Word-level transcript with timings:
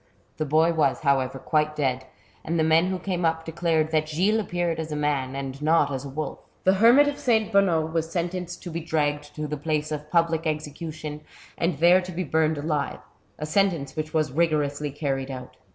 The 0.37 0.45
boy 0.47 0.73
was, 0.73 1.01
however, 1.01 1.37
quite 1.37 1.75
dead, 1.75 2.07
and 2.43 2.57
the 2.57 2.63
men 2.63 2.87
who 2.87 2.97
came 2.97 3.23
up 3.23 3.45
declared 3.45 3.91
that 3.91 4.09
Gilles 4.09 4.39
appeared 4.39 4.79
as 4.79 4.91
a 4.91 4.95
man 4.95 5.35
and 5.35 5.61
not 5.61 5.91
as 5.91 6.03
a 6.05 6.09
wolf. 6.09 6.39
The 6.63 6.73
hermit 6.73 7.07
of 7.07 7.17
S. 7.29 7.51
Bonnot 7.51 7.93
was 7.93 8.11
sentenced 8.11 8.63
to 8.63 8.71
be 8.71 8.79
dragged 8.79 9.35
to 9.35 9.45
the 9.45 9.57
place 9.57 9.91
of 9.91 10.09
public 10.09 10.47
execution, 10.47 11.21
and 11.55 11.77
there 11.77 12.01
to 12.01 12.11
be 12.11 12.23
burned 12.23 12.57
alive, 12.57 13.01
a 13.37 13.45
sentence 13.45 13.95
which 13.95 14.11
was 14.11 14.31
rigorously 14.31 14.89
carried 14.89 15.29
out. 15.29 15.55